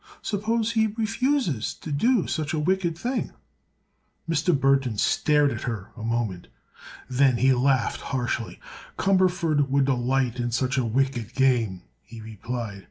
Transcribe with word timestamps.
Suppose 0.23 0.71
he 0.71 0.87
refuses 0.87 1.75
to 1.75 1.91
do 1.91 2.25
such 2.25 2.53
a 2.55 2.59
wicked 2.59 2.97
thing?" 2.97 3.33
Mr. 4.27 4.51
Burthon 4.51 4.97
stared 4.97 5.51
at 5.51 5.61
her 5.65 5.91
a 5.95 6.01
moment. 6.01 6.47
Then 7.07 7.37
he 7.37 7.53
laughed 7.53 8.01
harshly. 8.01 8.59
"Cumberford 8.97 9.69
would 9.69 9.85
delight 9.85 10.39
in 10.39 10.49
such 10.49 10.79
a 10.79 10.83
'wicked' 10.85 11.35
game," 11.35 11.83
he 12.01 12.19
replied. 12.19 12.79